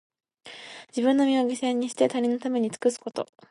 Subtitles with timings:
[0.87, 3.27] 自分の身を犠牲にして、他人のために尽くすこと。